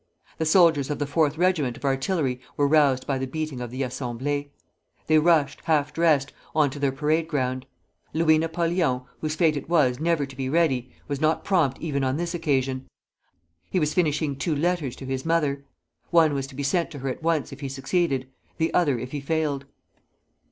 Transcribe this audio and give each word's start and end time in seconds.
The 0.39 0.47
soldiers 0.47 0.89
of 0.89 0.97
the 0.97 1.05
fourth 1.05 1.37
regiment 1.37 1.77
of 1.77 1.85
artillery 1.85 2.39
were 2.57 2.67
roused 2.67 3.05
by 3.05 3.19
the 3.19 3.27
beating 3.27 3.61
of 3.61 3.69
the 3.69 3.83
assemblée. 3.83 4.49
They 5.05 5.19
rushed, 5.19 5.61
half 5.65 5.93
dressed, 5.93 6.33
on 6.55 6.71
to 6.71 6.79
their 6.79 6.91
parade 6.91 7.27
ground. 7.27 7.67
Louis 8.11 8.39
Napoleon, 8.39 9.01
whose 9.19 9.35
fate 9.35 9.55
it 9.55 9.69
was 9.69 9.99
never 9.99 10.25
to 10.25 10.35
be 10.35 10.49
ready, 10.49 10.91
was 11.07 11.21
not 11.21 11.43
prompt 11.45 11.77
even 11.81 12.03
on 12.03 12.17
this 12.17 12.33
occasion; 12.33 12.87
he 13.69 13.79
was 13.79 13.93
finishing 13.93 14.35
two 14.35 14.55
letters 14.55 14.95
to 14.95 15.05
his 15.05 15.23
mother. 15.23 15.65
One 16.09 16.33
was 16.33 16.47
to 16.47 16.55
be 16.55 16.63
sent 16.63 16.89
to 16.89 16.97
her 17.05 17.09
at 17.09 17.21
once 17.21 17.51
if 17.51 17.59
he 17.59 17.69
succeeded, 17.69 18.27
the 18.57 18.73
other 18.73 18.97
if 18.97 19.11
he 19.11 19.21
failed. 19.21 19.65